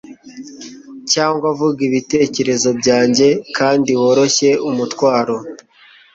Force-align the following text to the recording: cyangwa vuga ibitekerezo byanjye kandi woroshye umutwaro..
cyangwa 1.11 1.47
vuga 1.57 1.79
ibitekerezo 1.89 2.69
byanjye 2.79 3.27
kandi 3.57 3.91
woroshye 4.01 4.49
umutwaro.. 4.69 5.35